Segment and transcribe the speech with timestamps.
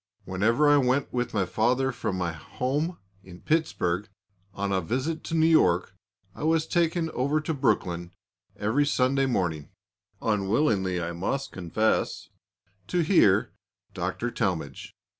[0.25, 4.09] Whenever I went with my father from my home in Pittsburg
[4.51, 5.93] on a visit to New York,
[6.33, 8.09] I was taken over to Brooklyn
[8.55, 9.69] every Sunday morning,
[10.19, 12.29] unwillingly I must confess,
[12.87, 13.53] to hear
[13.93, 14.31] Dr.
[14.31, 14.95] Talmage.